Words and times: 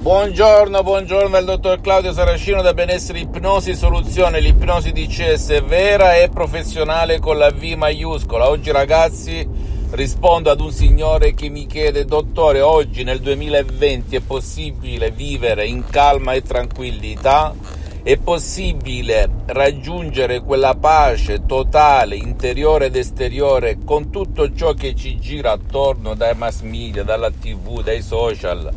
Buongiorno, 0.00 0.82
buongiorno 0.82 1.36
al 1.36 1.44
dottor 1.44 1.82
Claudio 1.82 2.14
Saracino 2.14 2.62
da 2.62 2.72
Benessere 2.72 3.18
Ipnosi 3.18 3.74
Soluzione. 3.74 4.40
L'ipnosi 4.40 4.92
DCS 4.92 5.50
è 5.50 5.62
vera 5.62 6.16
e 6.16 6.30
professionale 6.30 7.18
con 7.18 7.36
la 7.36 7.50
V 7.50 7.62
maiuscola. 7.76 8.48
Oggi 8.48 8.70
ragazzi 8.70 9.46
rispondo 9.90 10.50
ad 10.50 10.60
un 10.62 10.72
signore 10.72 11.34
che 11.34 11.50
mi 11.50 11.66
chiede, 11.66 12.06
dottore, 12.06 12.62
oggi 12.62 13.04
nel 13.04 13.20
2020 13.20 14.16
è 14.16 14.20
possibile 14.20 15.10
vivere 15.10 15.66
in 15.66 15.84
calma 15.84 16.32
e 16.32 16.40
tranquillità? 16.40 17.54
È 18.02 18.16
possibile 18.16 19.28
raggiungere 19.44 20.40
quella 20.40 20.76
pace 20.76 21.44
totale, 21.44 22.16
interiore 22.16 22.86
ed 22.86 22.96
esteriore, 22.96 23.76
con 23.84 24.08
tutto 24.08 24.54
ciò 24.54 24.72
che 24.72 24.94
ci 24.94 25.18
gira 25.18 25.50
attorno 25.50 26.14
dai 26.14 26.34
mass 26.34 26.62
media, 26.62 27.04
dalla 27.04 27.30
tv, 27.30 27.82
dai 27.82 28.00
social, 28.00 28.72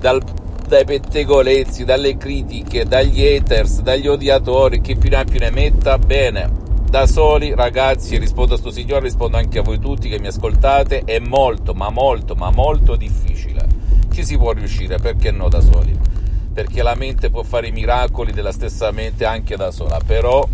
dal 0.00 0.20
dai 0.68 0.84
pettegolezzi, 0.84 1.84
dalle 1.84 2.18
critiche, 2.18 2.84
dagli 2.84 3.24
haters, 3.24 3.80
dagli 3.80 4.06
odiatori, 4.06 4.82
chi 4.82 4.96
più 4.96 5.08
ne 5.08 5.16
ha 5.16 5.24
più 5.24 5.38
ne 5.38 5.50
metta, 5.50 5.96
bene, 5.96 6.50
da 6.88 7.06
soli 7.06 7.54
ragazzi, 7.54 8.18
rispondo 8.18 8.54
a 8.54 8.58
sto 8.58 8.70
signore, 8.70 9.00
rispondo 9.00 9.38
anche 9.38 9.58
a 9.58 9.62
voi 9.62 9.78
tutti 9.78 10.10
che 10.10 10.20
mi 10.20 10.26
ascoltate, 10.26 11.04
è 11.06 11.18
molto, 11.20 11.72
ma 11.72 11.88
molto, 11.88 12.34
ma 12.34 12.50
molto 12.50 12.96
difficile. 12.96 13.66
Ci 14.12 14.22
si 14.24 14.36
può 14.36 14.52
riuscire, 14.52 14.98
perché 14.98 15.30
no 15.30 15.48
da 15.48 15.60
soli? 15.60 15.98
Perché 16.52 16.82
la 16.82 16.94
mente 16.94 17.30
può 17.30 17.42
fare 17.42 17.68
i 17.68 17.72
miracoli 17.72 18.32
della 18.32 18.52
stessa 18.52 18.90
mente 18.90 19.24
anche 19.24 19.56
da 19.56 19.70
sola, 19.70 19.98
però 20.04 20.46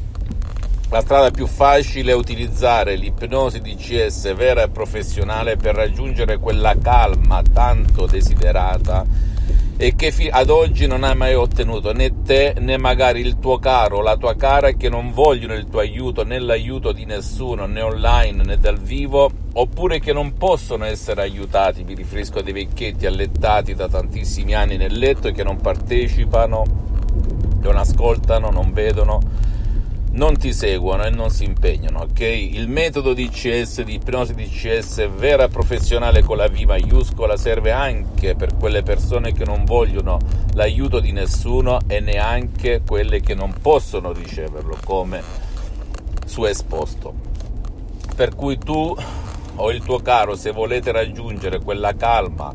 la 0.90 1.00
strada 1.00 1.32
più 1.32 1.48
facile 1.48 2.12
è 2.12 2.14
utilizzare 2.14 2.94
l'ipnosi 2.94 3.60
DCS 3.60 4.32
vera 4.36 4.62
e 4.62 4.68
professionale 4.68 5.56
per 5.56 5.74
raggiungere 5.74 6.38
quella 6.38 6.76
calma 6.80 7.42
tanto 7.42 8.06
desiderata 8.06 9.32
e 9.76 9.94
che 9.96 10.12
ad 10.30 10.50
oggi 10.50 10.86
non 10.86 11.02
hai 11.02 11.16
mai 11.16 11.34
ottenuto 11.34 11.92
né 11.92 12.22
te 12.22 12.54
né 12.58 12.76
magari 12.78 13.20
il 13.20 13.38
tuo 13.38 13.58
caro. 13.58 14.02
La 14.02 14.16
tua 14.16 14.36
cara 14.36 14.70
che 14.72 14.88
non 14.88 15.12
vogliono 15.12 15.54
il 15.54 15.66
tuo 15.68 15.80
aiuto 15.80 16.24
né 16.24 16.38
l'aiuto 16.38 16.92
di 16.92 17.04
nessuno 17.04 17.66
né 17.66 17.80
online 17.80 18.42
né 18.44 18.58
dal 18.58 18.78
vivo 18.78 19.30
oppure 19.52 20.00
che 20.00 20.12
non 20.12 20.34
possono 20.34 20.84
essere 20.84 21.22
aiutati, 21.22 21.84
mi 21.84 21.94
riferisco 21.94 22.38
a 22.38 22.42
dei 22.42 22.52
vecchietti 22.52 23.06
allettati 23.06 23.74
da 23.74 23.88
tantissimi 23.88 24.54
anni 24.54 24.76
nel 24.76 24.96
letto 24.96 25.28
e 25.28 25.32
che 25.32 25.44
non 25.44 25.58
partecipano, 25.58 26.64
non 27.60 27.76
ascoltano, 27.76 28.50
non 28.50 28.72
vedono 28.72 29.20
non 30.14 30.36
ti 30.36 30.52
seguono 30.52 31.04
e 31.04 31.10
non 31.10 31.30
si 31.30 31.44
impegnano, 31.44 32.02
ok? 32.02 32.20
Il 32.20 32.68
metodo 32.68 33.14
DCS, 33.14 33.82
di 33.82 33.94
ipnosi 33.94 34.34
DCS 34.34 35.08
vera 35.10 35.48
professionale 35.48 36.22
con 36.22 36.36
la 36.36 36.48
V 36.48 36.56
maiuscola 36.60 37.36
serve 37.36 37.72
anche 37.72 38.36
per 38.36 38.54
quelle 38.56 38.82
persone 38.82 39.32
che 39.32 39.44
non 39.44 39.64
vogliono 39.64 40.18
l'aiuto 40.52 41.00
di 41.00 41.10
nessuno 41.10 41.80
e 41.88 41.98
neanche 41.98 42.82
quelle 42.86 43.20
che 43.20 43.34
non 43.34 43.54
possono 43.60 44.12
riceverlo, 44.12 44.78
come 44.84 45.20
su 46.26 46.44
esposto. 46.44 47.12
Per 48.14 48.36
cui 48.36 48.56
tu 48.58 48.94
o 49.56 49.70
il 49.72 49.82
tuo 49.82 49.98
caro, 49.98 50.36
se 50.36 50.52
volete 50.52 50.92
raggiungere 50.92 51.60
quella 51.60 51.94
calma 51.94 52.54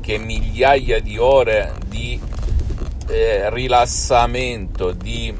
che 0.00 0.18
migliaia 0.18 1.00
di 1.00 1.18
ore 1.18 1.74
di 1.86 2.20
eh, 3.08 3.48
rilassamento, 3.50 4.90
di 4.90 5.34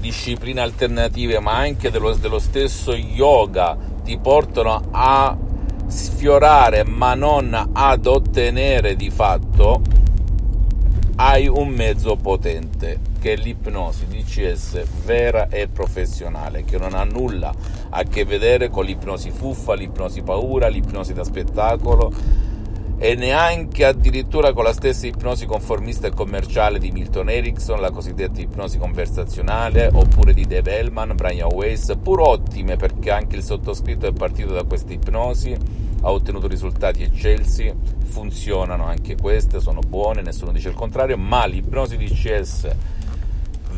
discipline 0.00 0.60
alternative, 0.60 1.38
ma 1.40 1.56
anche 1.56 1.90
dello, 1.90 2.14
dello 2.14 2.38
stesso 2.38 2.94
yoga, 2.94 3.76
ti 4.02 4.18
portano 4.18 4.80
a 4.90 5.36
sfiorare, 5.86 6.84
ma 6.84 7.14
non 7.14 7.70
ad 7.72 8.06
ottenere 8.06 8.96
di 8.96 9.10
fatto, 9.10 9.82
hai 11.16 11.46
un 11.46 11.68
mezzo 11.68 12.16
potente 12.16 13.08
che 13.20 13.34
è 13.34 13.36
l'ipnosi 13.36 14.06
DCS 14.06 14.82
vera 15.04 15.48
e 15.48 15.68
professionale, 15.68 16.64
che 16.64 16.78
non 16.78 16.94
ha 16.94 17.04
nulla 17.04 17.52
a 17.90 18.02
che 18.04 18.24
vedere 18.24 18.70
con 18.70 18.86
l'ipnosi 18.86 19.30
fuffa, 19.30 19.74
l'ipnosi 19.74 20.22
paura, 20.22 20.68
l'ipnosi 20.68 21.12
da 21.12 21.22
spettacolo 21.22 22.10
e 23.02 23.14
neanche 23.14 23.86
addirittura 23.86 24.52
con 24.52 24.62
la 24.62 24.74
stessa 24.74 25.06
ipnosi 25.06 25.46
conformista 25.46 26.06
e 26.06 26.10
commerciale 26.10 26.78
di 26.78 26.90
Milton 26.90 27.30
Erickson, 27.30 27.80
la 27.80 27.90
cosiddetta 27.90 28.42
ipnosi 28.42 28.76
conversazionale, 28.76 29.88
oppure 29.90 30.34
di 30.34 30.46
Dave 30.46 30.76
Hellman, 30.76 31.16
Brian 31.16 31.50
Weiss, 31.50 31.96
pur 31.96 32.20
ottime 32.20 32.76
perché 32.76 33.10
anche 33.10 33.36
il 33.36 33.42
sottoscritto 33.42 34.06
è 34.06 34.12
partito 34.12 34.52
da 34.52 34.64
questa 34.64 34.92
ipnosi, 34.92 35.56
ha 36.02 36.10
ottenuto 36.10 36.46
risultati 36.46 37.02
eccelsi, 37.02 37.72
funzionano 38.04 38.84
anche 38.84 39.16
queste, 39.16 39.60
sono 39.60 39.80
buone, 39.80 40.20
nessuno 40.20 40.52
dice 40.52 40.68
il 40.68 40.74
contrario, 40.74 41.16
ma 41.16 41.46
l'ipnosi 41.46 41.96
di 41.96 42.04
CS 42.04 42.68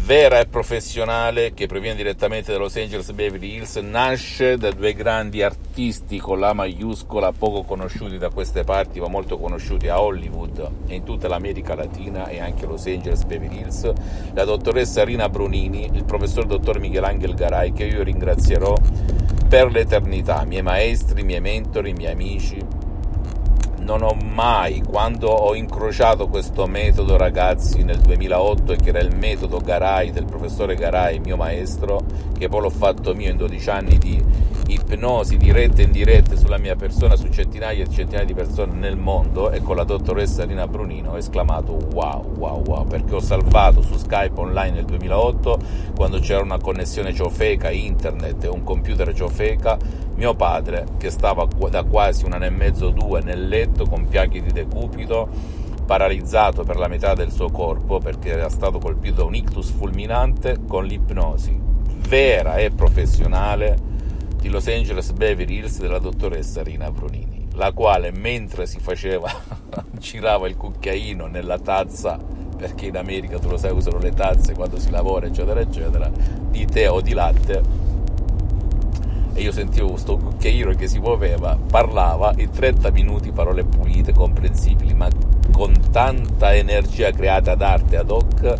vera 0.05 0.41
e 0.41 0.47
professionale 0.47 1.55
che 1.55 1.67
proviene 1.67 1.95
direttamente 1.95 2.51
da 2.51 2.59
Los 2.59 2.75
Angeles 2.77 3.13
Beverly 3.13 3.55
Hills, 3.55 3.77
nasce 3.77 4.57
da 4.57 4.73
due 4.73 4.95
grandi 4.95 5.43
artisti 5.43 6.19
con 6.19 6.41
la 6.41 6.53
maiuscola, 6.53 7.31
poco 7.31 7.63
conosciuti 7.63 8.19
da 8.19 8.29
queste 8.31 8.65
parti, 8.65 8.99
ma 8.99 9.07
molto 9.07 9.39
conosciuti 9.39 9.87
a 9.87 10.03
Hollywood 10.03 10.71
e 10.89 10.97
in 10.97 11.05
tutta 11.05 11.29
l'America 11.29 11.77
Latina 11.77 12.27
e 12.27 12.41
anche 12.41 12.67
Los 12.67 12.87
Angeles 12.87 13.23
Beverly 13.23 13.61
Hills, 13.61 13.93
la 14.35 14.45
dottoressa 14.45 15.05
Rina 15.05 15.29
Brunini, 15.29 15.89
il 15.93 16.05
professor 16.05 16.47
dottor 16.47 16.81
Michelangelo 16.81 17.35
Garai, 17.35 17.73
che 17.73 17.85
io 17.85 18.03
ringrazierò 18.03 18.75
per 19.49 19.71
l'eternità, 19.71 20.45
miei 20.45 20.63
maestri, 20.63 21.23
miei 21.23 21.41
mentori, 21.41 21.93
miei 21.93 22.11
amici, 22.11 22.59
non 23.83 24.03
ho 24.03 24.15
mai, 24.15 24.81
quando 24.81 25.29
ho 25.29 25.55
incrociato 25.55 26.29
questo 26.29 26.67
metodo 26.67 27.17
ragazzi 27.17 27.83
nel 27.83 27.99
2008, 27.99 28.75
che 28.77 28.91
era 28.91 29.01
il 29.01 29.15
metodo 29.15 29.59
Garai 29.59 30.13
del 30.13 30.25
professore 30.25 30.77
Garai, 30.77 31.19
mio 31.19 31.37
maestro, 31.37 32.03
che 32.39 32.49
poi 32.49 32.61
l'ho 32.61 32.71
fatto 32.71 33.15
mio 33.15 33.31
in 33.31 33.37
12 33.37 33.71
anni 33.71 33.99
di 33.99 34.25
ipnosi 34.73 35.37
dirette 35.37 35.83
e 35.83 35.85
indirette 35.85 36.37
sulla 36.37 36.59
mia 36.59 36.77
persona, 36.77 37.17
su 37.17 37.29
centinaia 37.29 37.85
e 37.85 37.91
centinaia 37.91 38.25
di 38.25 38.35
persone 38.35 38.73
nel 38.73 38.97
mondo 38.97 39.51
e 39.51 39.61
con 39.61 39.77
la 39.77 39.85
dottoressa 39.85 40.45
Rina 40.45 40.67
Brunino 40.67 41.13
ho 41.13 41.17
esclamato 41.17 41.73
wow, 41.93 42.35
wow, 42.37 42.63
wow, 42.65 42.87
perché 42.87 43.15
ho 43.15 43.21
salvato 43.21 43.83
su 43.83 43.97
Skype 43.97 44.39
online 44.41 44.77
nel 44.77 44.85
2008, 44.85 45.59
quando 45.95 46.19
c'era 46.19 46.43
una 46.43 46.59
connessione 46.59 47.13
ciofeca, 47.13 47.71
internet 47.71 48.45
e 48.45 48.49
un 48.49 48.63
computer 48.63 49.13
ciofeca, 49.13 49.79
mio 50.15 50.35
padre, 50.35 50.87
che 50.99 51.11
stava 51.11 51.47
da 51.69 51.83
quasi 51.85 52.25
un 52.25 52.33
anno 52.33 52.45
e 52.45 52.51
mezzo, 52.51 52.91
due 52.91 53.21
nel 53.23 53.49
letto 53.49 53.85
con 53.85 54.07
piaghe 54.09 54.43
di 54.43 54.53
decupito, 54.53 55.29
paralizzato 55.85 56.65
per 56.65 56.77
la 56.77 56.89
metà 56.89 57.15
del 57.15 57.31
suo 57.31 57.51
corpo 57.51 57.99
perché 57.99 58.31
era 58.31 58.49
stato 58.49 58.79
colpito 58.79 59.17
da 59.17 59.25
un 59.25 59.35
ictus 59.35 59.71
fulminante, 59.71 60.59
con 60.67 60.85
l'ipnosi 60.85 61.71
vera 62.09 62.57
e 62.57 62.71
professionale 62.71 63.92
di 64.43 64.49
Los 64.49 64.67
Angeles 64.67 65.13
Beverly 65.13 65.59
Hills 65.59 65.79
della 65.79 66.01
dottoressa 66.01 66.65
Rina 66.65 66.91
Brunini, 66.91 67.47
la 67.55 67.71
quale 67.71 68.11
mentre 68.11 68.67
si 68.67 68.81
faceva, 68.81 69.31
girava 69.97 70.49
il 70.49 70.57
cucchiaino 70.57 71.29
nella 71.29 71.61
tazza, 71.61 72.19
perché 72.57 72.87
in 72.87 72.97
America 72.97 73.39
tu 73.39 73.49
lo 73.49 73.57
sai 73.57 73.71
usano 73.71 73.99
le 73.99 74.11
tazze 74.11 74.55
quando 74.55 74.81
si 74.81 74.91
lavora 74.91 75.27
eccetera 75.27 75.61
eccetera, 75.61 76.11
di 76.51 76.67
tè 76.67 76.91
o 76.91 77.01
di 77.01 77.13
latte, 77.13 77.63
e 79.33 79.41
io 79.41 79.53
sentivo 79.53 79.91
questo 79.91 80.17
cucchiaino 80.17 80.73
che 80.73 80.89
si 80.89 80.99
muoveva, 80.99 81.57
parlava 81.71 82.35
in 82.39 82.51
30 82.51 82.91
minuti 82.91 83.31
parole 83.31 83.63
pulite, 83.63 84.13
comprensibili, 84.13 84.93
ma 84.93 85.09
con 85.53 85.73
tanta 85.93 86.53
energia 86.53 87.13
creata 87.13 87.53
ad 87.53 87.63
arte 87.63 87.97
ad 87.97 88.11
hoc, 88.11 88.55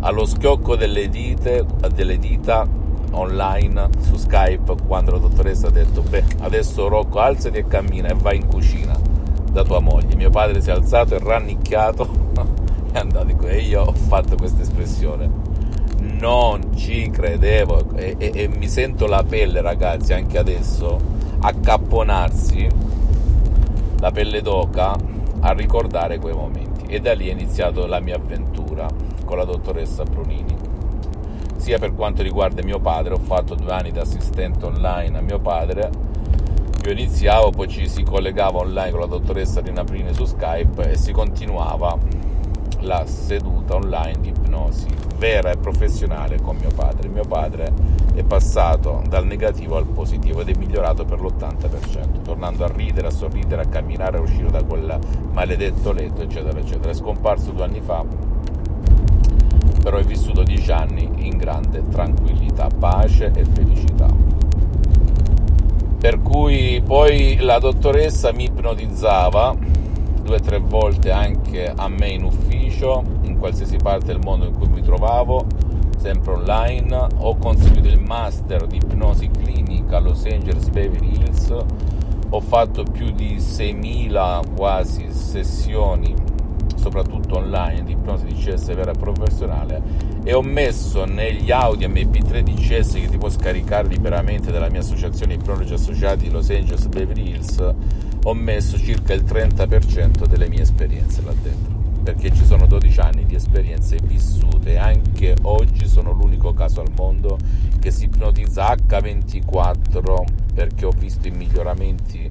allo 0.00 0.26
schiocco 0.26 0.76
delle, 0.76 1.08
dite, 1.08 1.64
delle 1.94 2.18
dita 2.18 2.82
online 3.14 3.88
su 4.00 4.16
Skype 4.16 4.74
quando 4.86 5.12
la 5.12 5.18
dottoressa 5.18 5.68
ha 5.68 5.70
detto 5.70 6.02
beh 6.02 6.24
adesso 6.40 6.88
Rocco 6.88 7.18
alzati 7.20 7.58
e 7.58 7.66
cammina 7.66 8.08
e 8.08 8.14
vai 8.14 8.36
in 8.36 8.46
cucina 8.46 8.98
da 9.50 9.62
tua 9.62 9.80
moglie. 9.80 10.16
Mio 10.16 10.30
padre 10.30 10.60
si 10.60 10.70
è 10.70 10.72
alzato 10.72 11.14
e 11.14 11.18
rannicchiato 11.20 12.08
è 12.92 12.98
andato 12.98 13.46
e 13.46 13.60
io 13.60 13.82
ho 13.82 13.92
fatto 13.92 14.36
questa 14.36 14.62
espressione. 14.62 15.30
Non 15.98 16.74
ci 16.76 17.10
credevo. 17.10 17.94
E, 17.94 18.16
e, 18.18 18.32
e 18.34 18.48
mi 18.48 18.68
sento 18.68 19.06
la 19.06 19.22
pelle 19.22 19.60
ragazzi 19.60 20.12
anche 20.12 20.38
adesso 20.38 21.00
accapponarsi 21.40 22.68
la 24.00 24.10
pelle 24.10 24.42
d'oca 24.42 24.96
a 25.40 25.52
ricordare 25.52 26.18
quei 26.18 26.34
momenti. 26.34 26.84
E 26.86 27.00
da 27.00 27.14
lì 27.14 27.28
è 27.28 27.32
iniziata 27.32 27.86
la 27.86 28.00
mia 28.00 28.16
avventura 28.16 28.88
con 29.24 29.38
la 29.38 29.44
dottoressa 29.44 30.04
Brunini. 30.04 30.63
Sia 31.64 31.78
per 31.78 31.94
quanto 31.94 32.20
riguarda 32.20 32.62
mio 32.62 32.78
padre, 32.78 33.14
ho 33.14 33.18
fatto 33.18 33.54
due 33.54 33.72
anni 33.72 33.90
da 33.90 34.02
assistente 34.02 34.66
online 34.66 35.16
a 35.16 35.22
mio 35.22 35.38
padre, 35.38 35.88
io 36.84 36.90
iniziavo, 36.92 37.52
poi 37.52 37.68
ci 37.68 37.88
si 37.88 38.02
collegava 38.02 38.58
online 38.58 38.90
con 38.90 39.00
la 39.00 39.06
dottoressa 39.06 39.62
Rina 39.62 39.82
Prini 39.82 40.12
su 40.12 40.26
Skype 40.26 40.90
e 40.90 40.98
si 40.98 41.12
continuava 41.12 41.96
la 42.80 43.06
seduta 43.06 43.76
online 43.76 44.20
di 44.20 44.28
ipnosi 44.28 44.88
vera 45.16 45.52
e 45.52 45.56
professionale 45.56 46.38
con 46.38 46.56
mio 46.56 46.68
padre. 46.68 47.08
Mio 47.08 47.24
padre 47.24 47.72
è 48.14 48.22
passato 48.24 49.02
dal 49.08 49.24
negativo 49.24 49.78
al 49.78 49.86
positivo 49.86 50.42
ed 50.42 50.50
è 50.50 50.58
migliorato 50.58 51.06
per 51.06 51.18
l'80%, 51.18 52.20
tornando 52.24 52.64
a 52.64 52.68
ridere, 52.68 53.06
a 53.06 53.10
sorridere, 53.10 53.62
a 53.62 53.66
camminare, 53.68 54.18
a 54.18 54.20
uscire 54.20 54.50
da 54.50 54.62
quel 54.62 54.98
maledetto 55.32 55.92
letto, 55.92 56.20
eccetera, 56.20 56.58
eccetera. 56.58 56.90
È 56.90 56.94
scomparso 56.94 57.52
due 57.52 57.64
anni 57.64 57.80
fa, 57.80 58.04
però 59.84 59.98
è 59.98 60.02
vissuto 60.02 60.42
dieci 60.42 60.72
anni 60.72 61.10
in 61.26 61.36
grande 61.36 61.86
tranquillità, 61.90 62.68
pace 62.68 63.30
e 63.34 63.44
felicità. 63.44 64.08
Per 65.98 66.22
cui 66.22 66.80
poi 66.82 67.36
la 67.40 67.58
dottoressa 67.58 68.32
mi 68.32 68.44
ipnotizzava 68.44 69.54
due 70.22 70.36
o 70.36 70.40
tre 70.40 70.58
volte 70.58 71.10
anche 71.10 71.70
a 71.70 71.86
me 71.88 72.08
in 72.08 72.24
ufficio, 72.24 73.04
in 73.24 73.36
qualsiasi 73.36 73.76
parte 73.76 74.06
del 74.06 74.20
mondo 74.24 74.46
in 74.46 74.54
cui 74.56 74.68
mi 74.68 74.80
trovavo, 74.80 75.44
sempre 75.98 76.32
online. 76.32 77.08
Ho 77.18 77.36
conseguito 77.36 77.88
il 77.88 78.00
master 78.00 78.66
di 78.66 78.76
ipnosi 78.76 79.28
clinica 79.28 79.98
a 79.98 80.00
Los 80.00 80.24
Angeles 80.24 80.70
Beverly 80.70 81.12
Hills. 81.12 81.54
Ho 82.30 82.40
fatto 82.40 82.84
più 82.84 83.10
di 83.10 83.36
6.000 83.36 84.54
quasi 84.56 85.12
sessioni, 85.12 86.14
soprattutto 86.84 87.38
online, 87.38 87.82
di 87.82 87.92
ipnosi 87.92 88.26
di 88.26 88.34
CS 88.34 88.74
vera 88.74 88.90
e 88.90 88.98
professionale 88.98 89.82
e 90.22 90.34
ho 90.34 90.42
messo 90.42 91.06
negli 91.06 91.50
audio 91.50 91.88
MP3 91.88 92.40
di 92.40 92.52
CS 92.52 92.92
che 92.92 93.08
ti 93.08 93.16
puoi 93.16 93.30
scaricare 93.30 93.88
liberamente 93.88 94.52
dalla 94.52 94.68
mia 94.68 94.80
associazione 94.80 95.32
Ipnologi 95.32 95.72
Associati 95.72 96.30
Los 96.30 96.50
Angeles 96.50 96.86
Beverly 96.88 97.30
Hills 97.30 97.74
ho 98.22 98.34
messo 98.34 98.76
circa 98.76 99.14
il 99.14 99.24
30% 99.24 100.26
delle 100.26 100.46
mie 100.46 100.60
esperienze 100.60 101.22
là 101.22 101.32
dentro 101.42 101.72
perché 102.02 102.30
ci 102.34 102.44
sono 102.44 102.66
12 102.66 103.00
anni 103.00 103.24
di 103.24 103.34
esperienze 103.34 103.96
vissute. 104.02 104.76
Anche 104.76 105.34
oggi 105.40 105.88
sono 105.88 106.12
l'unico 106.12 106.52
caso 106.52 106.82
al 106.82 106.90
mondo 106.94 107.38
che 107.80 107.90
si 107.90 108.04
ipnotizza 108.04 108.74
H24 108.74 110.24
perché 110.52 110.84
ho 110.84 110.90
visto 110.90 111.28
i 111.28 111.30
miglioramenti 111.30 112.28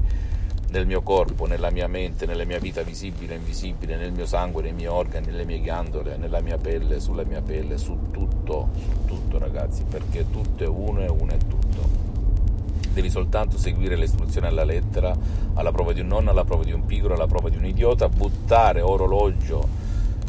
nel 0.74 0.88
mio 0.88 1.04
corpo, 1.04 1.46
nella 1.46 1.70
mia 1.70 1.88
mente, 1.88 2.26
nella 2.26 2.46
mia 2.46 2.58
vita 2.58 2.82
visibile 2.82 3.36
e 3.36 3.38
invisibile, 3.38 3.96
nel 3.96 4.12
mio 4.12 4.26
sangue, 4.26 4.64
nei 4.64 4.74
miei 4.74 4.88
organi, 4.88 5.28
nelle 5.28 5.46
mie 5.46 5.62
ghiandole, 5.62 6.18
nella 6.18 6.42
mia 6.42 6.58
pelle, 6.58 7.00
sulla 7.00 7.24
mia 7.24 7.44
pelle, 7.44 7.78
su 7.78 8.10
tutto, 8.10 8.70
su 8.74 9.06
tutto 9.06 9.38
ragazzi, 9.38 9.84
perché 9.88 10.26
tutto 10.32 10.64
è 10.64 10.68
uno 10.68 11.02
e 11.02 11.10
uno 11.10 11.32
è 11.32 11.38
tutto 11.38 12.02
devi 12.94 13.10
soltanto 13.10 13.58
seguire 13.58 13.96
le 13.96 14.06
istruzioni 14.06 14.46
alla 14.46 14.64
lettera, 14.64 15.18
alla 15.56 15.72
prova 15.72 15.94
di 15.94 16.02
un 16.02 16.08
nonno, 16.08 16.30
alla 16.30 16.44
prova 16.44 16.64
di 16.64 16.72
un 16.72 16.86
pigro, 16.86 17.16
alla 17.16 17.26
prova 17.26 17.50
di 17.50 17.58
un 17.58 17.66
idiota, 17.66 18.08
buttare 18.08 18.82
orologio, 18.82 19.68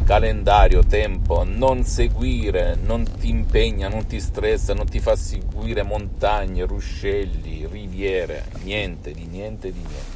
calendario, 0.05 0.83
tempo, 0.83 1.45
non 1.45 1.85
seguire, 1.85 2.75
non 2.83 3.05
ti 3.19 3.29
impegna, 3.29 3.89
non 3.89 4.07
ti 4.07 4.19
stressa, 4.19 4.73
non 4.73 4.87
ti 4.87 4.99
fa 4.99 5.15
seguire 5.15 5.83
montagne, 5.83 6.65
ruscelli, 6.65 7.67
riviere, 7.71 8.47
niente 8.63 9.13
di 9.13 9.27
niente 9.27 9.71
di 9.71 9.81
niente. 9.81 10.14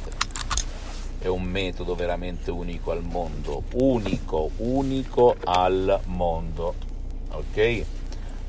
È 1.19 1.27
un 1.27 1.43
metodo 1.43 1.95
veramente 1.95 2.49
unico 2.49 2.91
al 2.91 3.03
mondo, 3.03 3.63
unico, 3.73 4.51
unico 4.57 5.35
al 5.43 5.99
mondo, 6.05 6.73
ok? 7.31 7.85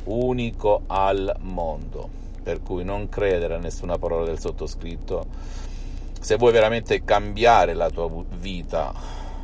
Unico 0.04 0.82
al 0.86 1.36
mondo 1.40 2.18
per 2.42 2.62
cui 2.62 2.84
non 2.84 3.08
credere 3.08 3.54
a 3.54 3.58
nessuna 3.58 3.98
parola 3.98 4.24
del 4.24 4.38
sottoscritto. 4.38 5.26
Se 6.20 6.36
vuoi 6.36 6.52
veramente 6.52 7.04
cambiare 7.04 7.74
la 7.74 7.90
tua 7.90 8.10
vita, 8.38 8.92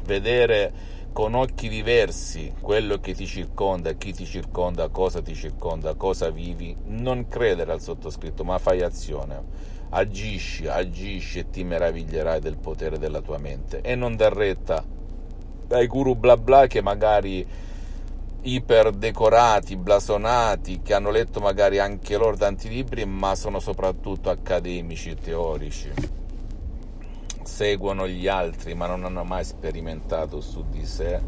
vedere 0.04 0.94
con 1.12 1.34
occhi 1.34 1.68
diversi 1.68 2.52
quello 2.60 2.98
che 2.98 3.14
ti 3.14 3.26
circonda, 3.26 3.92
chi 3.92 4.12
ti 4.12 4.26
circonda, 4.26 4.88
cosa 4.88 5.22
ti 5.22 5.34
circonda, 5.34 5.94
cosa 5.94 6.30
vivi, 6.30 6.76
non 6.86 7.28
credere 7.28 7.72
al 7.72 7.80
sottoscritto, 7.80 8.44
ma 8.44 8.58
fai 8.58 8.82
azione. 8.82 9.74
Agisci, 9.88 10.66
agisci 10.66 11.38
e 11.38 11.50
ti 11.50 11.64
meraviglierai 11.64 12.40
del 12.40 12.56
potere 12.56 12.98
della 12.98 13.20
tua 13.20 13.38
mente 13.38 13.80
e 13.82 13.94
non 13.94 14.16
dar 14.16 14.32
retta 14.32 14.84
ai 15.68 15.86
guru 15.86 16.14
bla 16.14 16.36
bla 16.36 16.66
che 16.66 16.82
magari 16.82 17.46
iperdecorati, 18.42 19.76
blasonati, 19.76 20.80
che 20.82 20.94
hanno 20.94 21.10
letto 21.10 21.40
magari 21.40 21.80
anche 21.80 22.16
loro 22.16 22.36
tanti 22.36 22.68
libri, 22.68 23.04
ma 23.04 23.34
sono 23.34 23.58
soprattutto 23.58 24.30
accademici, 24.30 25.16
teorici. 25.16 25.90
Seguono 27.42 28.06
gli 28.06 28.28
altri, 28.28 28.74
ma 28.74 28.86
non 28.86 29.04
hanno 29.04 29.24
mai 29.24 29.44
sperimentato 29.44 30.40
su 30.40 30.64
di 30.68 30.86
sé 30.86 31.20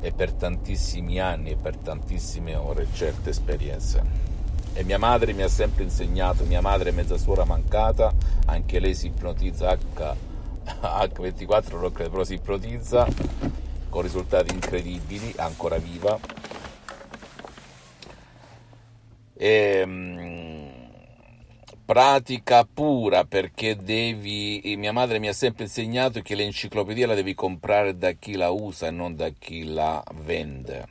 e 0.00 0.12
per 0.12 0.32
tantissimi 0.32 1.18
anni 1.18 1.50
e 1.50 1.56
per 1.56 1.76
tantissime 1.76 2.54
ore 2.54 2.86
certe 2.92 3.30
esperienze. 3.30 4.31
E 4.74 4.84
mia 4.84 4.98
madre 4.98 5.34
mi 5.34 5.42
ha 5.42 5.48
sempre 5.48 5.82
insegnato, 5.84 6.44
mia 6.44 6.62
madre 6.62 6.90
è 6.90 6.92
mezza 6.92 7.18
suora 7.18 7.44
mancata, 7.44 8.12
anche 8.46 8.80
lei 8.80 8.94
si 8.94 9.08
ipnotizza 9.08 9.70
H, 9.70 10.16
H24, 10.80 11.78
non 11.78 11.92
credo, 11.92 12.10
però 12.10 12.24
si 12.24 12.34
ipnotizza 12.34 13.06
con 13.90 14.02
risultati 14.02 14.54
incredibili, 14.54 15.34
ancora 15.36 15.76
viva. 15.76 16.18
Ehm, 19.34 20.70
pratica 21.84 22.64
pura 22.64 23.24
perché 23.24 23.76
devi 23.76 24.74
mia 24.78 24.92
madre 24.92 25.18
mi 25.18 25.28
ha 25.28 25.32
sempre 25.34 25.64
insegnato 25.64 26.22
che 26.22 26.34
l'enciclopedia 26.34 27.06
la 27.06 27.14
devi 27.14 27.34
comprare 27.34 27.98
da 27.98 28.12
chi 28.12 28.36
la 28.36 28.48
usa 28.48 28.86
e 28.86 28.90
non 28.90 29.14
da 29.14 29.28
chi 29.38 29.64
la 29.64 30.02
vende 30.24 30.86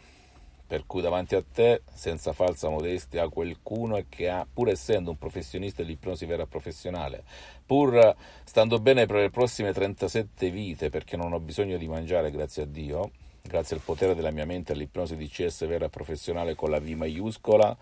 per 0.72 0.86
cui 0.88 1.02
davanti 1.02 1.36
a 1.36 1.44
te 1.44 1.82
senza 1.94 2.32
falsa 2.32 2.70
modestia 2.70 3.28
qualcuno 3.28 4.02
che 4.08 4.30
ha 4.30 4.48
pur 4.50 4.70
essendo 4.70 5.10
un 5.10 5.18
professionista 5.18 5.82
dell'ipnosi 5.82 6.26
vera 6.26 6.46
professionale 6.46 7.26
pur 7.66 8.16
stando 8.46 8.80
bene 8.80 9.06
per 9.06 9.18
le 9.18 9.30
prossime 9.30 9.74
37 9.74 10.50
vite 10.50 10.90
perché 10.90 11.18
non 11.18 11.34
ho 11.34 11.42
bisogno 11.42 11.76
di 11.76 11.90
mangiare 11.90 12.32
grazie 12.32 12.64
a 12.64 12.66
Dio 12.68 13.12
grazie 13.42 13.76
al 13.76 13.82
potere 13.82 14.16
della 14.16 14.32
mia 14.32 14.46
mente 14.46 14.72
all'ipnosi 14.72 15.18
di 15.18 15.28
CS 15.28 15.68
vera 15.68 15.90
professionale 15.90 16.56
con 16.56 16.70
la 16.70 16.80
V 16.80 16.88
maiuscola 16.88 17.78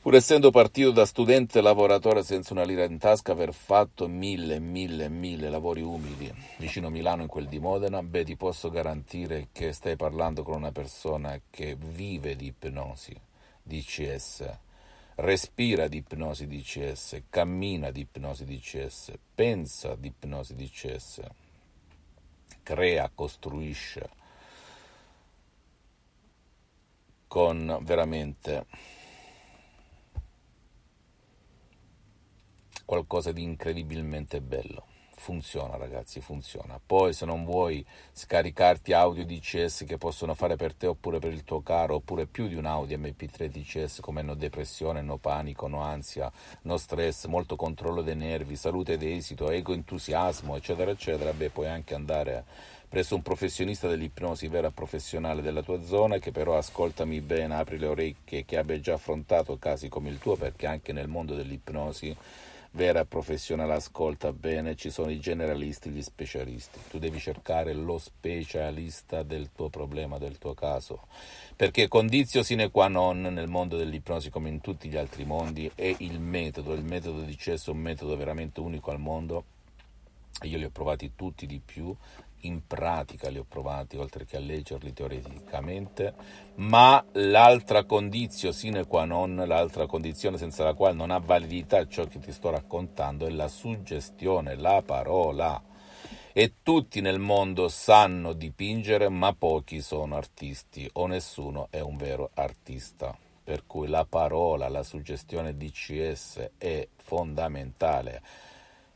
Pur 0.00 0.14
essendo 0.14 0.52
partito 0.52 0.92
da 0.92 1.04
studente 1.04 1.60
lavoratore 1.60 2.22
senza 2.22 2.52
una 2.52 2.62
lira 2.62 2.84
in 2.84 2.98
tasca, 2.98 3.32
aver 3.32 3.52
fatto 3.52 4.06
mille, 4.06 4.60
mille, 4.60 5.08
mille 5.08 5.50
lavori 5.50 5.82
umili 5.82 6.32
vicino 6.58 6.88
Milano 6.88 7.22
in 7.22 7.28
quel 7.28 7.48
di 7.48 7.58
Modena, 7.58 8.00
beh, 8.00 8.22
ti 8.22 8.36
posso 8.36 8.70
garantire 8.70 9.48
che 9.50 9.72
stai 9.72 9.96
parlando 9.96 10.44
con 10.44 10.54
una 10.54 10.70
persona 10.70 11.40
che 11.50 11.76
vive 11.76 12.36
di 12.36 12.46
ipnosi, 12.46 13.20
di 13.60 13.82
CS, 13.82 14.48
respira 15.16 15.88
di 15.88 15.96
ipnosi 15.96 16.46
di 16.46 16.62
CS, 16.62 17.22
cammina 17.28 17.90
di 17.90 18.02
ipnosi 18.02 18.44
di 18.44 18.60
CS, 18.60 19.12
pensa 19.34 19.96
di 19.96 20.06
ipnosi 20.06 20.54
di 20.54 20.70
CS, 20.70 21.22
crea, 22.62 23.10
costruisce 23.12 24.10
con 27.26 27.78
veramente 27.82 28.64
qualcosa 32.88 33.32
di 33.32 33.42
incredibilmente 33.42 34.40
bello. 34.40 34.86
Funziona 35.14 35.76
ragazzi, 35.76 36.22
funziona. 36.22 36.80
Poi 36.84 37.12
se 37.12 37.26
non 37.26 37.44
vuoi 37.44 37.84
scaricarti 38.12 38.94
audio 38.94 39.26
DCS 39.26 39.84
che 39.86 39.98
possono 39.98 40.32
fare 40.32 40.56
per 40.56 40.72
te 40.72 40.86
oppure 40.86 41.18
per 41.18 41.34
il 41.34 41.44
tuo 41.44 41.60
caro, 41.60 41.96
oppure 41.96 42.24
più 42.24 42.48
di 42.48 42.54
un 42.54 42.64
audio 42.64 42.96
MP3 42.96 43.48
DCS 43.48 44.00
come 44.00 44.22
no 44.22 44.32
depressione, 44.32 45.02
no 45.02 45.18
panico, 45.18 45.66
no 45.68 45.82
ansia, 45.82 46.32
no 46.62 46.78
stress, 46.78 47.26
molto 47.26 47.56
controllo 47.56 48.00
dei 48.00 48.16
nervi, 48.16 48.56
salute 48.56 48.94
ed 48.94 49.02
esito, 49.02 49.50
ego 49.50 49.74
entusiasmo, 49.74 50.56
eccetera, 50.56 50.90
eccetera, 50.90 51.34
beh 51.34 51.50
puoi 51.50 51.66
anche 51.66 51.94
andare 51.94 52.44
presso 52.88 53.14
un 53.14 53.20
professionista 53.20 53.86
dell'ipnosi 53.86 54.48
vera 54.48 54.70
professionale 54.70 55.42
della 55.42 55.62
tua 55.62 55.82
zona 55.82 56.16
che 56.16 56.30
però 56.30 56.56
ascoltami 56.56 57.20
bene, 57.20 57.54
apri 57.54 57.76
le 57.76 57.86
orecchie, 57.86 58.46
che 58.46 58.56
abbia 58.56 58.80
già 58.80 58.94
affrontato 58.94 59.58
casi 59.58 59.90
come 59.90 60.08
il 60.08 60.18
tuo 60.18 60.36
perché 60.36 60.66
anche 60.66 60.94
nel 60.94 61.08
mondo 61.08 61.34
dell'ipnosi 61.34 62.16
vera 62.72 63.04
professionale 63.04 63.74
ascolta 63.74 64.32
bene, 64.32 64.76
ci 64.76 64.90
sono 64.90 65.10
i 65.10 65.18
generalisti, 65.18 65.90
gli 65.90 66.02
specialisti. 66.02 66.78
Tu 66.90 66.98
devi 66.98 67.18
cercare 67.18 67.72
lo 67.72 67.98
specialista 67.98 69.22
del 69.22 69.50
tuo 69.54 69.68
problema, 69.68 70.18
del 70.18 70.38
tuo 70.38 70.54
caso, 70.54 71.06
perché 71.56 71.88
condizio 71.88 72.42
sine 72.42 72.70
qua 72.70 72.88
non 72.88 73.22
nel 73.22 73.48
mondo 73.48 73.76
dell'ipnosi 73.76 74.30
come 74.30 74.48
in 74.48 74.60
tutti 74.60 74.88
gli 74.88 74.96
altri 74.96 75.24
mondi 75.24 75.70
è 75.74 75.94
il 75.98 76.20
metodo, 76.20 76.74
il 76.74 76.84
metodo 76.84 77.22
di 77.22 77.36
cesso 77.36 77.70
è 77.70 77.74
un 77.74 77.80
metodo 77.80 78.16
veramente 78.16 78.60
unico 78.60 78.90
al 78.90 79.00
mondo. 79.00 79.44
Io 80.42 80.56
li 80.56 80.64
ho 80.64 80.70
provati 80.70 81.12
tutti 81.16 81.46
di 81.46 81.60
più, 81.64 81.92
in 82.42 82.66
pratica 82.66 83.28
li 83.28 83.38
ho 83.38 83.46
provati 83.48 83.96
oltre 83.96 84.24
che 84.24 84.36
a 84.36 84.40
leggerli 84.40 84.92
teoreticamente, 84.92 86.14
ma 86.56 87.04
l'altra 87.12 87.84
condizione 87.84 88.54
sine 88.54 88.86
qua 88.86 89.04
non, 89.04 89.36
l'altra 89.46 89.86
condizione 89.86 90.38
senza 90.38 90.64
la 90.64 90.74
quale 90.74 90.94
non 90.94 91.10
ha 91.10 91.18
validità 91.18 91.86
ciò 91.86 92.04
che 92.04 92.18
ti 92.18 92.32
sto 92.32 92.50
raccontando 92.50 93.26
è 93.26 93.30
la 93.30 93.48
suggestione, 93.48 94.56
la 94.56 94.82
parola. 94.84 95.62
E 96.32 96.54
tutti 96.62 97.00
nel 97.00 97.18
mondo 97.18 97.68
sanno 97.68 98.32
dipingere, 98.32 99.08
ma 99.08 99.32
pochi 99.32 99.80
sono 99.80 100.14
artisti 100.16 100.88
o 100.94 101.06
nessuno 101.06 101.66
è 101.70 101.80
un 101.80 101.96
vero 101.96 102.30
artista. 102.34 103.16
Per 103.42 103.64
cui 103.66 103.88
la 103.88 104.04
parola, 104.04 104.68
la 104.68 104.82
suggestione 104.82 105.56
DCS 105.56 106.50
è 106.58 106.86
fondamentale 106.96 108.22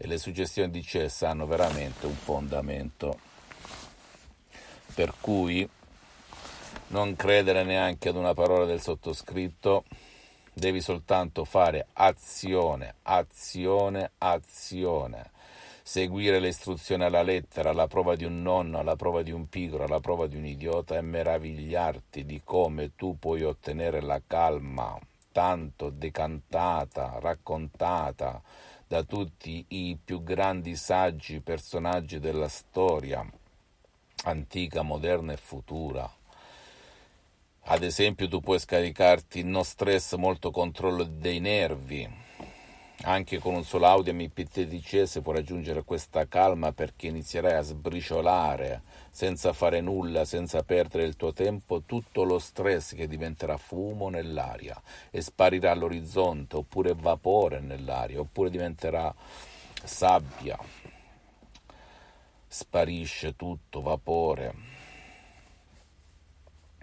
e 0.03 0.07
le 0.09 0.19
suggestioni 0.19 0.69
DCS 0.69 1.23
hanno 1.23 1.47
veramente 1.47 2.07
un 2.07 2.15
fondamento 2.15 3.19
per 4.95 5.15
cui 5.21 5.69
non 6.89 7.17
credere 7.17 7.65
neanche 7.65 8.11
ad 8.11 8.17
una 8.17 8.35
parola 8.35 8.67
del 8.67 8.81
sottoscritto, 8.81 9.85
devi 10.53 10.81
soltanto 10.81 11.45
fare 11.45 11.87
azione, 11.95 12.97
azione, 13.03 14.11
azione. 14.19 15.31
Seguire 15.83 16.39
le 16.39 16.49
istruzioni 16.49 17.05
alla 17.05 17.23
lettera, 17.23 17.71
alla 17.71 17.89
prova 17.89 18.15
di 18.15 18.25
un 18.25 18.43
nonno, 18.43 18.79
alla 18.79 18.95
prova 18.95 19.23
di 19.23 19.33
un 19.33 19.49
pigro, 19.49 19.85
alla 19.85 20.01
prova 20.01 20.27
di 20.27 20.37
un 20.37 20.45
idiota 20.47 20.97
e 20.97 21.01
meravigliarti 21.01 22.25
di 22.25 22.41
come 22.45 22.95
tu 22.95 23.19
puoi 23.19 23.43
ottenere 23.43 24.01
la 24.01 24.21
calma, 24.25 24.97
tanto 25.33 25.91
decantata, 25.91 27.19
raccontata 27.19 28.41
da 28.87 29.03
tutti 29.03 29.65
i 29.69 29.99
più 30.03 30.23
grandi 30.23 30.77
saggi 30.77 31.41
personaggi 31.41 32.21
della 32.21 32.49
storia 32.49 33.27
antica, 34.25 34.83
moderna 34.83 35.33
e 35.33 35.37
futura. 35.37 36.11
Ad 37.67 37.83
esempio 37.83 38.29
tu 38.29 38.41
puoi 38.41 38.59
scaricarti 38.59 39.45
no 39.45 39.63
stress, 39.63 40.15
molto 40.15 40.51
controllo 40.51 41.05
dei 41.05 41.41
nervi. 41.41 42.21
Anche 43.05 43.39
con 43.39 43.55
un 43.55 43.65
solo 43.65 43.87
audio 43.87 44.13
MP13S 44.13 45.23
puoi 45.23 45.37
raggiungere 45.37 45.83
questa 45.83 46.29
calma 46.29 46.73
perché 46.73 47.09
inizierai 47.09 47.55
a 47.55 47.63
sbriciolare 47.63 48.83
senza 49.11 49.53
fare 49.53 49.81
nulla, 49.81 50.25
senza 50.25 50.63
perdere 50.63 51.05
il 51.05 51.17
tuo 51.17 51.33
tempo, 51.33 51.83
tutto 51.83 52.23
lo 52.23 52.39
stress 52.39 52.95
che 52.95 53.09
diventerà 53.09 53.57
fumo 53.57 54.09
nell'aria 54.09 54.81
e 55.11 55.21
sparirà 55.21 55.73
all'orizzonte, 55.73 56.57
oppure 56.57 56.95
vapore 56.95 57.61
nell'aria, 57.61 58.21
oppure 58.21 58.51
diventerà 58.51 59.13
sabbia 59.83 60.57
sparisce 62.53 63.35
tutto, 63.35 63.81
vapore, 63.81 64.55